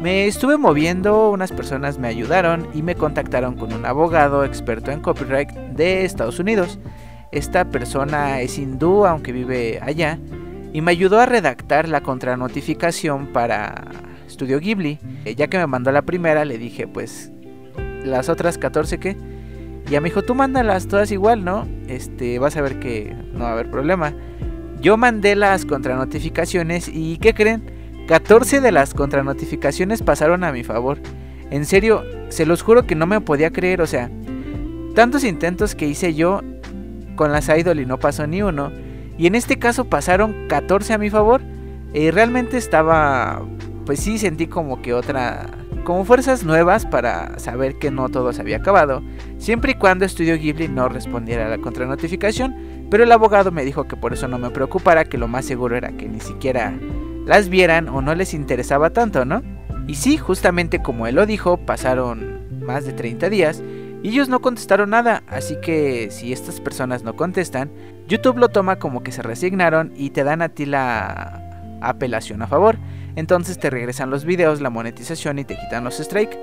Me 0.00 0.26
estuve 0.26 0.56
moviendo, 0.56 1.30
unas 1.30 1.52
personas 1.52 2.00
me 2.00 2.08
ayudaron 2.08 2.66
y 2.74 2.82
me 2.82 2.96
contactaron 2.96 3.54
con 3.54 3.72
un 3.72 3.86
abogado 3.86 4.44
experto 4.44 4.90
en 4.90 5.00
copyright 5.00 5.50
de 5.50 6.04
Estados 6.04 6.40
Unidos. 6.40 6.80
Esta 7.34 7.64
persona 7.64 8.40
es 8.42 8.58
hindú, 8.58 9.06
aunque 9.06 9.32
vive 9.32 9.80
allá, 9.82 10.20
y 10.72 10.80
me 10.82 10.92
ayudó 10.92 11.18
a 11.18 11.26
redactar 11.26 11.88
la 11.88 12.00
contranotificación 12.00 13.32
para 13.32 13.86
Studio 14.30 14.60
Ghibli. 14.60 15.00
Eh, 15.24 15.34
ya 15.34 15.48
que 15.48 15.58
me 15.58 15.66
mandó 15.66 15.90
la 15.90 16.02
primera, 16.02 16.44
le 16.44 16.58
dije, 16.58 16.86
pues, 16.86 17.32
las 18.04 18.28
otras 18.28 18.56
14 18.56 18.98
que. 18.98 19.16
Ya 19.90 20.00
me 20.00 20.10
dijo, 20.10 20.22
tú 20.22 20.36
mándalas 20.36 20.86
todas 20.86 21.10
igual, 21.10 21.44
¿no? 21.44 21.66
Este, 21.88 22.38
vas 22.38 22.56
a 22.56 22.62
ver 22.62 22.78
que 22.78 23.12
no 23.32 23.40
va 23.40 23.50
a 23.50 23.52
haber 23.54 23.68
problema. 23.68 24.14
Yo 24.80 24.96
mandé 24.96 25.34
las 25.34 25.64
contranotificaciones 25.64 26.88
y 26.88 27.18
¿qué 27.18 27.34
creen? 27.34 27.64
14 28.06 28.60
de 28.60 28.70
las 28.70 28.94
contranotificaciones 28.94 30.02
pasaron 30.02 30.44
a 30.44 30.52
mi 30.52 30.62
favor. 30.62 31.00
En 31.50 31.66
serio, 31.66 32.04
se 32.28 32.46
los 32.46 32.62
juro 32.62 32.86
que 32.86 32.94
no 32.94 33.08
me 33.08 33.20
podía 33.20 33.50
creer, 33.50 33.82
o 33.82 33.88
sea, 33.88 34.08
tantos 34.94 35.24
intentos 35.24 35.74
que 35.74 35.88
hice 35.88 36.14
yo 36.14 36.40
con 37.14 37.32
las 37.32 37.48
idol 37.48 37.80
y 37.80 37.86
no 37.86 37.98
pasó 37.98 38.26
ni 38.26 38.42
uno. 38.42 38.72
Y 39.16 39.26
en 39.26 39.34
este 39.34 39.58
caso 39.58 39.84
pasaron 39.84 40.46
14 40.48 40.94
a 40.94 40.98
mi 40.98 41.10
favor. 41.10 41.40
Y 41.92 42.10
realmente 42.10 42.56
estaba 42.56 43.42
pues 43.84 44.00
sí 44.00 44.18
sentí 44.18 44.46
como 44.46 44.82
que 44.82 44.94
otra, 44.94 45.50
como 45.84 46.04
fuerzas 46.04 46.44
nuevas 46.44 46.86
para 46.86 47.38
saber 47.38 47.78
que 47.78 47.90
no 47.90 48.08
todo 48.08 48.32
se 48.32 48.40
había 48.40 48.58
acabado, 48.58 49.02
siempre 49.38 49.72
y 49.72 49.74
cuando 49.74 50.04
Estudio 50.04 50.36
Ghibli 50.36 50.68
no 50.68 50.88
respondiera 50.88 51.46
a 51.46 51.50
la 51.50 51.58
contranotificación, 51.58 52.86
pero 52.90 53.04
el 53.04 53.12
abogado 53.12 53.50
me 53.50 53.64
dijo 53.64 53.84
que 53.84 53.96
por 53.96 54.12
eso 54.12 54.28
no 54.28 54.38
me 54.38 54.50
preocupara, 54.50 55.04
que 55.04 55.18
lo 55.18 55.28
más 55.28 55.44
seguro 55.44 55.76
era 55.76 55.92
que 55.92 56.08
ni 56.08 56.20
siquiera 56.20 56.72
las 57.26 57.48
vieran 57.48 57.88
o 57.88 58.00
no 58.00 58.14
les 58.14 58.34
interesaba 58.34 58.90
tanto, 58.90 59.24
¿no? 59.24 59.42
Y 59.86 59.96
sí, 59.96 60.16
justamente 60.16 60.82
como 60.82 61.06
él 61.06 61.16
lo 61.16 61.26
dijo, 61.26 61.58
pasaron 61.58 62.40
más 62.64 62.86
de 62.86 62.92
30 62.92 63.28
días 63.28 63.62
y 64.04 64.10
ellos 64.10 64.28
no 64.28 64.42
contestaron 64.42 64.90
nada, 64.90 65.22
así 65.28 65.56
que 65.62 66.10
si 66.10 66.30
estas 66.30 66.60
personas 66.60 67.04
no 67.04 67.16
contestan, 67.16 67.70
YouTube 68.06 68.36
lo 68.36 68.50
toma 68.50 68.78
como 68.78 69.02
que 69.02 69.12
se 69.12 69.22
resignaron 69.22 69.94
y 69.96 70.10
te 70.10 70.24
dan 70.24 70.42
a 70.42 70.50
ti 70.50 70.66
la 70.66 71.78
apelación 71.80 72.42
a 72.42 72.46
favor. 72.46 72.76
Entonces 73.16 73.58
te 73.58 73.70
regresan 73.70 74.10
los 74.10 74.26
videos, 74.26 74.60
la 74.60 74.68
monetización 74.68 75.38
y 75.38 75.44
te 75.44 75.56
quitan 75.56 75.84
los 75.84 75.96
strikes. 75.96 76.38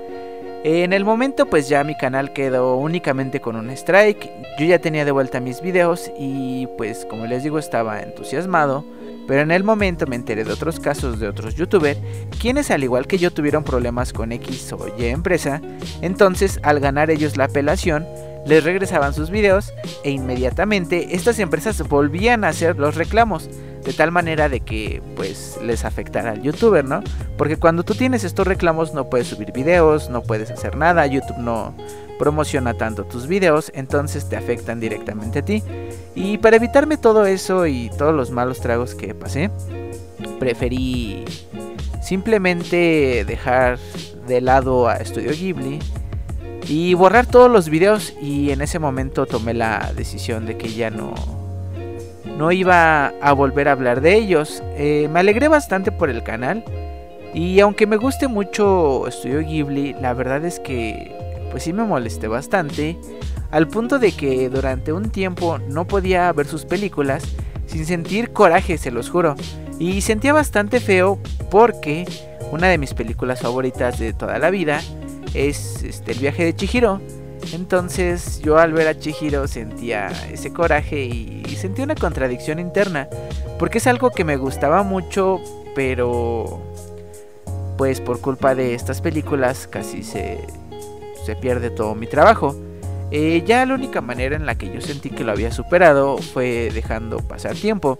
En 0.64 0.92
el 0.92 1.04
momento 1.04 1.46
pues 1.46 1.68
ya 1.68 1.84
mi 1.84 1.96
canal 1.96 2.32
quedó 2.32 2.78
únicamente 2.78 3.40
con 3.40 3.54
un 3.54 3.70
strike, 3.70 4.28
yo 4.58 4.66
ya 4.66 4.80
tenía 4.80 5.04
de 5.04 5.12
vuelta 5.12 5.38
mis 5.38 5.62
videos 5.62 6.10
y 6.18 6.66
pues 6.76 7.06
como 7.08 7.26
les 7.26 7.44
digo 7.44 7.60
estaba 7.60 8.00
entusiasmado, 8.00 8.84
pero 9.26 9.40
en 9.40 9.50
el 9.50 9.64
momento 9.64 10.06
me 10.06 10.16
enteré 10.16 10.44
de 10.44 10.52
otros 10.52 10.80
casos 10.80 11.18
de 11.20 11.28
otros 11.28 11.54
youtubers, 11.54 11.98
quienes 12.40 12.70
al 12.70 12.84
igual 12.84 13.06
que 13.06 13.18
yo 13.18 13.32
tuvieron 13.32 13.64
problemas 13.64 14.12
con 14.12 14.32
X 14.32 14.72
o 14.72 14.86
Y 14.98 15.06
empresa, 15.06 15.60
entonces 16.00 16.58
al 16.62 16.80
ganar 16.80 17.10
ellos 17.10 17.36
la 17.36 17.44
apelación, 17.44 18.06
les 18.46 18.64
regresaban 18.64 19.14
sus 19.14 19.30
videos 19.30 19.72
e 20.02 20.10
inmediatamente 20.10 21.14
estas 21.14 21.38
empresas 21.38 21.80
volvían 21.88 22.44
a 22.44 22.48
hacer 22.48 22.76
los 22.76 22.96
reclamos 22.96 23.48
de 23.84 23.92
tal 23.92 24.12
manera 24.12 24.48
de 24.48 24.60
que 24.60 25.02
pues 25.16 25.58
les 25.62 25.84
afectara 25.84 26.30
al 26.30 26.42
youtuber, 26.42 26.84
¿no? 26.84 27.02
Porque 27.36 27.56
cuando 27.56 27.82
tú 27.82 27.94
tienes 27.94 28.24
estos 28.24 28.46
reclamos 28.46 28.94
no 28.94 29.10
puedes 29.10 29.26
subir 29.26 29.52
videos, 29.52 30.08
no 30.08 30.22
puedes 30.22 30.50
hacer 30.50 30.76
nada, 30.76 31.06
YouTube 31.06 31.38
no 31.38 31.74
promociona 32.18 32.74
tanto 32.74 33.04
tus 33.04 33.26
videos, 33.26 33.70
entonces 33.74 34.28
te 34.28 34.36
afectan 34.36 34.80
directamente 34.80 35.40
a 35.40 35.44
ti. 35.44 35.62
Y 36.14 36.38
para 36.38 36.56
evitarme 36.56 36.96
todo 36.96 37.26
eso 37.26 37.66
y 37.66 37.90
todos 37.96 38.14
los 38.14 38.30
malos 38.30 38.60
tragos 38.60 38.94
que 38.94 39.14
pasé, 39.14 39.50
preferí 40.38 41.24
simplemente 42.02 43.24
dejar 43.26 43.78
de 44.26 44.40
lado 44.40 44.88
a 44.88 45.04
Studio 45.04 45.30
Ghibli 45.30 45.78
y 46.68 46.94
borrar 46.94 47.26
todos 47.26 47.50
los 47.50 47.68
videos 47.68 48.12
y 48.20 48.50
en 48.50 48.60
ese 48.60 48.78
momento 48.78 49.26
tomé 49.26 49.54
la 49.54 49.92
decisión 49.96 50.46
de 50.46 50.56
que 50.56 50.72
ya 50.72 50.90
no 50.90 51.14
no 52.36 52.50
iba 52.50 53.08
a 53.20 53.32
volver 53.34 53.68
a 53.68 53.72
hablar 53.72 54.00
de 54.00 54.14
ellos. 54.14 54.62
Eh, 54.76 55.08
me 55.12 55.20
alegré 55.20 55.48
bastante 55.48 55.92
por 55.92 56.08
el 56.08 56.22
canal 56.22 56.64
y 57.34 57.60
aunque 57.60 57.86
me 57.86 57.96
guste 57.96 58.28
mucho 58.28 59.04
Studio 59.10 59.40
Ghibli, 59.40 59.94
la 59.94 60.14
verdad 60.14 60.44
es 60.44 60.58
que 60.60 61.12
pues 61.52 61.62
sí 61.64 61.72
me 61.72 61.84
molesté 61.84 62.26
bastante 62.26 62.98
al 63.52 63.68
punto 63.68 63.98
de 63.98 64.12
que 64.12 64.48
durante 64.48 64.92
un 64.92 65.10
tiempo 65.10 65.58
no 65.58 65.86
podía 65.86 66.32
ver 66.32 66.46
sus 66.46 66.64
películas 66.64 67.22
sin 67.66 67.84
sentir 67.84 68.32
coraje, 68.32 68.78
se 68.78 68.90
los 68.90 69.10
juro. 69.10 69.34
Y 69.78 70.00
sentía 70.00 70.32
bastante 70.32 70.80
feo 70.80 71.20
porque 71.50 72.06
una 72.50 72.68
de 72.68 72.78
mis 72.78 72.94
películas 72.94 73.40
favoritas 73.42 73.98
de 73.98 74.14
toda 74.14 74.38
la 74.38 74.50
vida 74.50 74.80
es 75.34 75.82
este, 75.82 76.12
El 76.12 76.18
viaje 76.18 76.44
de 76.44 76.56
Chihiro. 76.56 77.00
Entonces 77.52 78.40
yo 78.40 78.58
al 78.58 78.72
ver 78.72 78.88
a 78.88 78.98
Chihiro 78.98 79.46
sentía 79.46 80.10
ese 80.30 80.52
coraje 80.52 81.04
y, 81.04 81.42
sentía 81.56 81.84
una 81.84 81.94
contradicción 81.94 82.58
interna. 82.58 83.08
Porque 83.58 83.78
es 83.78 83.86
algo 83.86 84.10
que 84.10 84.24
me 84.24 84.36
gustaba 84.36 84.82
mucho, 84.82 85.40
pero 85.74 86.60
pues 87.76 88.00
por 88.00 88.20
culpa 88.20 88.54
de 88.54 88.74
estas 88.74 89.00
películas 89.00 89.66
casi 89.66 90.02
se, 90.02 90.46
se 91.24 91.36
pierde 91.36 91.70
todo 91.70 91.94
mi 91.94 92.06
trabajo. 92.06 92.56
Eh, 93.10 93.42
ya 93.46 93.66
la 93.66 93.74
única 93.74 94.00
manera 94.00 94.36
en 94.36 94.46
la 94.46 94.56
que 94.56 94.72
yo 94.72 94.80
sentí 94.80 95.10
que 95.10 95.22
lo 95.22 95.32
había 95.32 95.52
superado 95.52 96.18
fue 96.18 96.70
dejando 96.72 97.18
pasar 97.18 97.54
tiempo. 97.54 97.98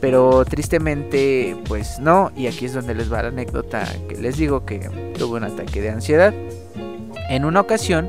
Pero 0.00 0.44
tristemente, 0.44 1.56
pues 1.66 1.98
no, 1.98 2.30
y 2.36 2.46
aquí 2.46 2.66
es 2.66 2.74
donde 2.74 2.94
les 2.94 3.12
va 3.12 3.22
la 3.22 3.28
anécdota 3.28 3.84
que 4.08 4.16
les 4.16 4.36
digo 4.36 4.64
que 4.64 4.78
tuve 5.18 5.38
un 5.38 5.44
ataque 5.44 5.80
de 5.80 5.90
ansiedad. 5.90 6.34
En 7.28 7.44
una 7.44 7.60
ocasión, 7.60 8.08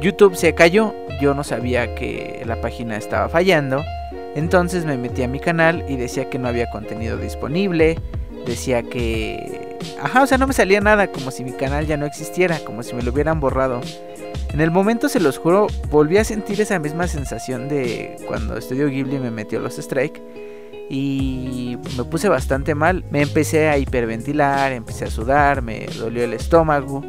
YouTube 0.00 0.36
se 0.36 0.54
cayó, 0.54 0.94
yo 1.20 1.32
no 1.32 1.44
sabía 1.44 1.94
que 1.94 2.42
la 2.44 2.60
página 2.60 2.96
estaba 2.96 3.28
fallando, 3.28 3.82
entonces 4.34 4.84
me 4.84 4.98
metí 4.98 5.22
a 5.22 5.28
mi 5.28 5.40
canal 5.40 5.84
y 5.88 5.96
decía 5.96 6.28
que 6.28 6.38
no 6.38 6.48
había 6.48 6.68
contenido 6.70 7.16
disponible, 7.16 7.98
decía 8.46 8.82
que... 8.82 9.61
Ajá, 10.00 10.22
o 10.22 10.26
sea, 10.26 10.38
no 10.38 10.46
me 10.46 10.52
salía 10.52 10.80
nada, 10.80 11.08
como 11.08 11.30
si 11.30 11.44
mi 11.44 11.52
canal 11.52 11.86
ya 11.86 11.96
no 11.96 12.06
existiera, 12.06 12.58
como 12.60 12.82
si 12.82 12.94
me 12.94 13.02
lo 13.02 13.12
hubieran 13.12 13.40
borrado. 13.40 13.80
En 14.52 14.60
el 14.60 14.70
momento, 14.70 15.08
se 15.08 15.20
los 15.20 15.38
juro, 15.38 15.66
volví 15.90 16.18
a 16.18 16.24
sentir 16.24 16.60
esa 16.60 16.78
misma 16.78 17.06
sensación 17.08 17.68
de 17.68 18.16
cuando 18.26 18.60
Studio 18.60 18.88
Ghibli 18.88 19.18
me 19.18 19.30
metió 19.30 19.60
los 19.60 19.78
strike 19.78 20.20
y 20.90 21.78
me 21.96 22.04
puse 22.04 22.28
bastante 22.28 22.74
mal. 22.74 23.04
Me 23.10 23.22
empecé 23.22 23.68
a 23.68 23.78
hiperventilar, 23.78 24.72
empecé 24.72 25.06
a 25.06 25.10
sudar, 25.10 25.62
me 25.62 25.86
dolió 25.98 26.24
el 26.24 26.34
estómago, 26.34 27.02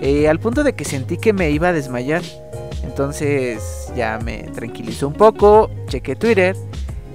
eh, 0.00 0.28
al 0.28 0.40
punto 0.40 0.64
de 0.64 0.74
que 0.74 0.84
sentí 0.84 1.18
que 1.18 1.32
me 1.32 1.50
iba 1.50 1.68
a 1.68 1.72
desmayar. 1.72 2.22
Entonces 2.82 3.92
ya 3.96 4.18
me 4.18 4.42
tranquilizó 4.54 5.06
un 5.06 5.14
poco, 5.14 5.70
chequé 5.86 6.16
Twitter 6.16 6.56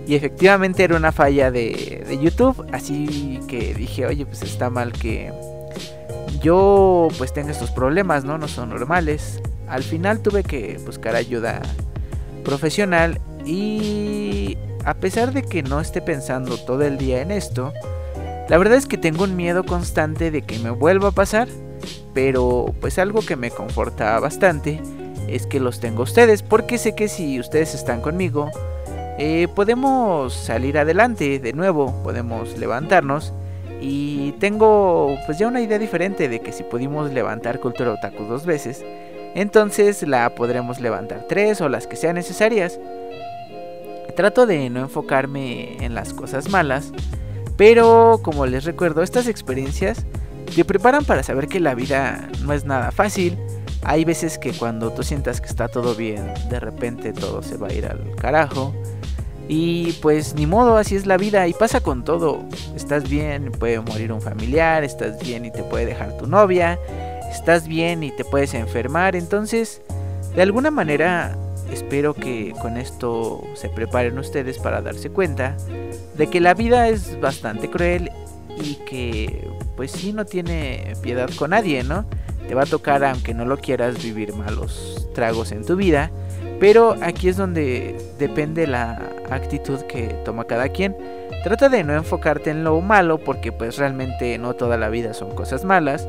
y 0.08 0.16
efectivamente 0.16 0.84
era 0.84 0.96
una 0.96 1.12
falla 1.12 1.52
de, 1.52 2.04
de 2.08 2.18
YouTube, 2.18 2.66
así 2.72 3.40
que 3.48 3.74
dije, 3.74 4.06
oye, 4.06 4.26
pues 4.26 4.42
está 4.42 4.70
mal 4.70 4.94
que 4.94 5.32
yo 6.42 7.10
pues 7.18 7.34
tenga 7.34 7.52
estos 7.52 7.72
problemas, 7.72 8.24
¿no? 8.24 8.38
No 8.38 8.48
son 8.48 8.70
normales. 8.70 9.42
Al 9.68 9.84
final 9.84 10.22
tuve 10.22 10.44
que 10.44 10.80
buscar 10.86 11.16
ayuda 11.16 11.62
profesional 12.46 13.20
y 13.46 14.58
a 14.86 14.94
pesar 14.94 15.34
de 15.34 15.44
que 15.44 15.64
no 15.64 15.82
esté 15.82 16.02
pensando 16.02 16.58
todo 16.58 16.84
el 16.84 16.98
día 16.98 17.22
en 17.22 17.32
esto, 17.32 17.74
la 18.48 18.58
verdad 18.58 18.78
es 18.78 18.86
que 18.86 18.98
tengo 18.98 19.26
un 19.26 19.36
miedo 19.36 19.66
constante 19.66 20.32
de 20.32 20.44
que 20.44 20.58
me 20.60 20.70
vuelva 20.70 21.10
a 21.10 21.12
pasar, 21.12 21.50
pero 22.14 22.74
pues 22.80 22.98
algo 22.98 23.22
que 23.22 23.36
me 23.36 23.52
conforta 23.52 24.18
bastante 24.20 24.82
es 25.28 25.46
que 25.46 25.60
los 25.60 25.82
tengo 25.82 26.04
ustedes, 26.04 26.44
porque 26.44 26.78
sé 26.78 26.96
que 26.96 27.10
si 27.10 27.38
ustedes 27.42 27.76
están 27.76 28.00
conmigo, 28.00 28.50
eh, 29.18 29.48
podemos 29.54 30.34
salir 30.34 30.78
adelante 30.78 31.40
de 31.40 31.54
nuevo, 31.54 31.94
podemos 32.04 32.58
levantarnos 32.58 33.34
y 33.82 34.34
tengo 34.34 35.18
pues 35.26 35.38
ya 35.38 35.48
una 35.48 35.62
idea 35.62 35.80
diferente 35.80 36.30
de 36.30 36.40
que 36.40 36.52
si 36.52 36.64
pudimos 36.64 37.12
levantar 37.12 37.60
Cultura 37.60 37.94
Otaku 37.94 38.24
dos 38.24 38.46
veces, 38.46 38.84
entonces 39.36 40.02
la 40.08 40.34
podremos 40.36 40.80
levantar 40.80 41.26
tres 41.28 41.62
o 41.62 41.70
las 41.70 41.88
que 41.88 41.96
sean 41.96 42.16
necesarias. 42.16 42.80
Trato 44.16 44.48
de 44.48 44.70
no 44.70 44.80
enfocarme 44.80 45.78
en 45.84 45.94
las 45.94 46.14
cosas 46.14 46.50
malas, 46.50 46.92
pero 47.56 48.20
como 48.24 48.46
les 48.46 48.66
recuerdo, 48.66 49.04
estas 49.04 49.28
experiencias 49.28 50.06
te 50.56 50.66
preparan 50.66 51.06
para 51.06 51.24
saber 51.24 51.48
que 51.48 51.60
la 51.60 51.76
vida 51.76 52.30
no 52.44 52.54
es 52.54 52.66
nada 52.66 52.92
fácil. 52.92 53.38
Hay 53.84 54.06
veces 54.06 54.38
que 54.40 54.54
cuando 54.54 54.92
tú 54.92 55.04
sientas 55.04 55.40
que 55.40 55.48
está 55.48 55.68
todo 55.68 55.94
bien, 55.94 56.34
de 56.50 56.60
repente 56.60 57.14
todo 57.14 57.44
se 57.44 57.58
va 57.58 57.68
a 57.68 57.74
ir 57.74 57.86
al 57.86 58.16
carajo. 58.16 58.74
Y 59.48 59.94
pues 60.02 60.36
ni 60.36 60.46
modo, 60.46 60.78
así 60.78 60.96
es 60.96 61.06
la 61.06 61.18
vida 61.18 61.48
y 61.48 61.54
pasa 61.54 61.80
con 61.80 62.04
todo. 62.04 62.44
Estás 62.76 63.10
bien, 63.10 63.52
puede 63.52 63.80
morir 63.80 64.12
un 64.12 64.22
familiar, 64.22 64.84
estás 64.84 65.20
bien 65.20 65.46
y 65.46 65.52
te 65.52 65.64
puede 65.64 65.86
dejar 65.86 66.18
tu 66.18 66.28
novia, 66.28 66.80
estás 67.32 67.68
bien 67.68 68.04
y 68.04 68.12
te 68.12 68.26
puedes 68.26 68.54
enfermar. 68.54 69.16
Entonces, 69.16 69.82
de 70.36 70.42
alguna 70.42 70.70
manera 70.70 71.38
espero 71.72 72.14
que 72.14 72.54
con 72.62 72.78
esto 72.78 73.44
se 73.56 73.70
preparen 73.70 74.18
ustedes 74.18 74.58
para 74.58 74.82
darse 74.82 75.10
cuenta 75.10 75.58
de 76.16 76.28
que 76.28 76.40
la 76.40 76.54
vida 76.54 76.88
es 76.90 77.20
bastante 77.20 77.70
cruel 77.70 78.12
y 78.62 78.76
que 78.86 79.48
pues 79.76 79.92
sí 79.92 80.14
no 80.14 80.26
tiene 80.26 80.94
piedad 81.02 81.30
con 81.38 81.52
nadie, 81.52 81.84
¿no? 81.84 82.06
Te 82.48 82.56
va 82.56 82.64
a 82.64 82.66
tocar 82.66 83.04
aunque 83.04 83.34
no 83.34 83.46
lo 83.46 83.58
quieras 83.58 84.02
vivir 84.02 84.34
malos 84.34 85.10
tragos 85.14 85.52
en 85.52 85.66
tu 85.66 85.76
vida, 85.76 86.12
pero 86.60 86.96
aquí 87.02 87.30
es 87.30 87.38
donde 87.38 87.96
depende 88.18 88.66
la 88.66 89.00
actitud 89.30 89.82
que 89.82 90.08
toma 90.26 90.46
cada 90.46 90.70
quien. 90.70 90.96
Trata 91.44 91.70
de 91.70 91.84
no 91.84 91.94
enfocarte 91.94 92.50
en 92.50 92.64
lo 92.64 92.80
malo 92.82 93.18
porque 93.18 93.52
pues 93.52 93.78
realmente 93.78 94.38
no 94.38 94.54
toda 94.54 94.78
la 94.78 94.90
vida 94.90 95.14
son 95.14 95.36
cosas 95.36 95.64
malas 95.64 96.08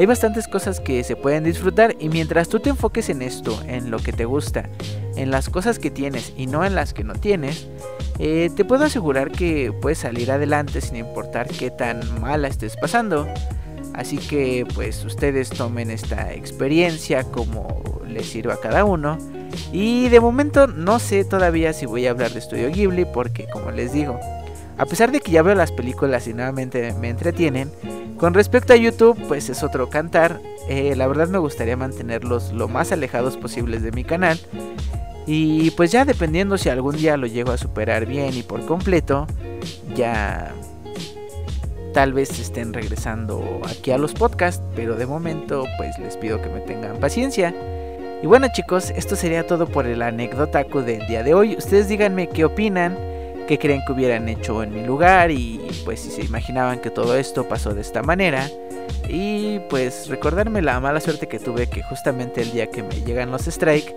hay 0.00 0.06
bastantes 0.06 0.48
cosas 0.48 0.80
que 0.80 1.04
se 1.04 1.14
pueden 1.14 1.44
disfrutar 1.44 1.94
y 1.98 2.08
mientras 2.08 2.48
tú 2.48 2.58
te 2.58 2.70
enfoques 2.70 3.10
en 3.10 3.20
esto, 3.20 3.60
en 3.66 3.90
lo 3.90 3.98
que 3.98 4.14
te 4.14 4.24
gusta, 4.24 4.66
en 5.14 5.30
las 5.30 5.50
cosas 5.50 5.78
que 5.78 5.90
tienes 5.90 6.32
y 6.38 6.46
no 6.46 6.64
en 6.64 6.74
las 6.74 6.94
que 6.94 7.04
no 7.04 7.12
tienes, 7.12 7.68
eh, 8.18 8.48
te 8.56 8.64
puedo 8.64 8.84
asegurar 8.84 9.30
que 9.30 9.74
puedes 9.82 9.98
salir 9.98 10.30
adelante 10.30 10.80
sin 10.80 10.96
importar 10.96 11.48
qué 11.48 11.70
tan 11.70 12.00
mala 12.18 12.48
estés 12.48 12.76
pasando. 12.76 13.28
Así 13.92 14.16
que 14.16 14.66
pues 14.74 15.04
ustedes 15.04 15.50
tomen 15.50 15.90
esta 15.90 16.32
experiencia 16.32 17.24
como 17.24 17.82
les 18.06 18.26
sirva 18.26 18.54
a 18.54 18.60
cada 18.60 18.86
uno. 18.86 19.18
Y 19.72 20.08
de 20.08 20.20
momento 20.20 20.66
no 20.66 20.98
sé 20.98 21.24
todavía 21.24 21.72
si 21.72 21.86
voy 21.86 22.06
a 22.06 22.10
hablar 22.10 22.32
de 22.32 22.40
Studio 22.40 22.70
Ghibli 22.70 23.04
porque 23.04 23.46
como 23.52 23.70
les 23.70 23.92
digo, 23.92 24.18
a 24.78 24.86
pesar 24.86 25.12
de 25.12 25.20
que 25.20 25.30
ya 25.30 25.42
veo 25.42 25.54
las 25.54 25.72
películas 25.72 26.26
y 26.26 26.34
nuevamente 26.34 26.94
me 26.94 27.10
entretienen, 27.10 27.70
con 28.16 28.34
respecto 28.34 28.74
a 28.74 28.76
YouTube, 28.76 29.18
pues 29.28 29.48
es 29.48 29.62
otro 29.62 29.88
cantar. 29.88 30.40
Eh, 30.68 30.94
la 30.94 31.06
verdad 31.06 31.28
me 31.28 31.38
gustaría 31.38 31.76
mantenerlos 31.76 32.52
lo 32.52 32.68
más 32.68 32.92
alejados 32.92 33.38
posibles 33.38 33.82
de 33.82 33.92
mi 33.92 34.04
canal. 34.04 34.38
Y 35.26 35.70
pues 35.70 35.90
ya 35.90 36.04
dependiendo 36.04 36.58
si 36.58 36.68
algún 36.68 36.96
día 36.96 37.16
lo 37.16 37.26
llego 37.26 37.50
a 37.50 37.56
superar 37.56 38.04
bien 38.04 38.36
y 38.36 38.42
por 38.42 38.66
completo, 38.66 39.26
ya 39.94 40.52
tal 41.94 42.12
vez 42.12 42.38
estén 42.38 42.72
regresando 42.72 43.60
aquí 43.68 43.90
a 43.90 43.98
los 43.98 44.12
podcasts, 44.12 44.62
pero 44.76 44.96
de 44.96 45.06
momento 45.06 45.64
pues 45.78 45.98
les 45.98 46.16
pido 46.16 46.42
que 46.42 46.48
me 46.48 46.60
tengan 46.60 46.98
paciencia. 47.00 47.54
Y 48.22 48.26
bueno 48.26 48.48
chicos, 48.52 48.90
esto 48.90 49.16
sería 49.16 49.46
todo 49.46 49.66
por 49.66 49.86
el 49.86 50.02
anécdota 50.02 50.64
del 50.64 51.06
día 51.06 51.22
de 51.22 51.34
hoy. 51.34 51.56
Ustedes 51.56 51.88
díganme 51.88 52.28
qué 52.28 52.44
opinan 52.44 52.96
qué 53.50 53.58
creen 53.58 53.82
que 53.84 53.90
hubieran 53.90 54.28
hecho 54.28 54.62
en 54.62 54.72
mi 54.72 54.84
lugar 54.84 55.32
y 55.32 55.60
pues 55.84 55.98
si 55.98 56.10
se 56.12 56.22
imaginaban 56.22 56.78
que 56.78 56.88
todo 56.88 57.16
esto 57.16 57.48
pasó 57.48 57.74
de 57.74 57.80
esta 57.80 58.00
manera. 58.00 58.48
Y 59.08 59.58
pues 59.68 60.06
recordarme 60.06 60.62
la 60.62 60.78
mala 60.78 61.00
suerte 61.00 61.26
que 61.26 61.40
tuve 61.40 61.68
que 61.68 61.82
justamente 61.82 62.42
el 62.42 62.52
día 62.52 62.70
que 62.70 62.84
me 62.84 63.00
llegan 63.00 63.32
los 63.32 63.48
strike 63.48 63.92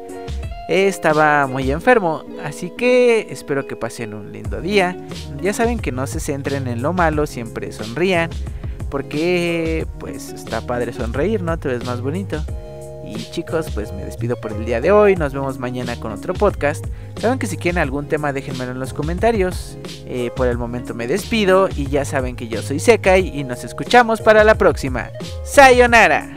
estaba 0.69 1.45
muy 1.45 1.69
enfermo, 1.69 2.23
así 2.43 2.71
que 2.71 3.27
espero 3.29 3.67
que 3.67 3.75
pasen 3.75 4.15
un 4.15 4.31
lindo 4.31 4.59
día. 4.59 4.97
Ya 5.39 5.53
saben 5.53 5.77
que 5.77 5.91
no 5.91 6.07
se 6.07 6.19
centren 6.19 6.67
en 6.67 6.81
lo 6.81 6.91
malo, 6.91 7.27
siempre 7.27 7.71
sonrían, 7.71 8.31
porque 8.89 9.85
pues 9.99 10.33
está 10.33 10.61
padre 10.61 10.93
sonreír, 10.93 11.43
¿no? 11.43 11.59
Te 11.59 11.67
ves 11.67 11.85
más 11.85 12.01
bonito. 12.01 12.43
Y 13.05 13.15
chicos, 13.31 13.67
pues 13.73 13.91
me 13.93 14.05
despido 14.05 14.35
por 14.35 14.51
el 14.53 14.65
día 14.65 14.81
de 14.81 14.91
hoy. 14.91 15.15
Nos 15.15 15.33
vemos 15.33 15.59
mañana 15.59 15.99
con 15.99 16.11
otro 16.11 16.33
podcast. 16.33 16.85
Saben 17.19 17.39
que 17.39 17.47
si 17.47 17.57
quieren 17.57 17.79
algún 17.79 18.07
tema 18.07 18.33
déjenmelo 18.33 18.71
en 18.71 18.79
los 18.79 18.93
comentarios. 18.93 19.77
Eh, 20.05 20.31
por 20.35 20.47
el 20.47 20.57
momento 20.57 20.93
me 20.93 21.07
despido 21.07 21.69
y 21.75 21.87
ya 21.87 22.05
saben 22.05 22.35
que 22.35 22.47
yo 22.47 22.61
soy 22.61 22.79
Sekai 22.79 23.27
y 23.27 23.43
nos 23.43 23.63
escuchamos 23.63 24.21
para 24.21 24.43
la 24.43 24.55
próxima. 24.55 25.09
Sayonara. 25.43 26.32